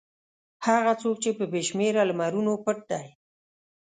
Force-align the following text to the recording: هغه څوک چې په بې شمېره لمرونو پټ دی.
هغه 0.65 0.93
څوک 1.01 1.15
چې 1.23 1.29
په 1.37 1.45
بې 1.51 1.61
شمېره 1.69 2.01
لمرونو 2.09 2.51
پټ 2.63 2.79
دی. 2.91 3.07